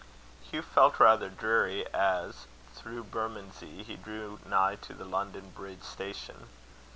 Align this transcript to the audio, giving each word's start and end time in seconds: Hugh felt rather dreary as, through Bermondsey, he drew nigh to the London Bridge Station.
Hugh 0.41 0.63
felt 0.63 0.99
rather 0.99 1.29
dreary 1.29 1.85
as, 1.93 2.47
through 2.73 3.03
Bermondsey, 3.03 3.83
he 3.83 3.97
drew 3.97 4.39
nigh 4.47 4.77
to 4.77 4.95
the 4.95 5.05
London 5.05 5.51
Bridge 5.51 5.83
Station. 5.83 6.47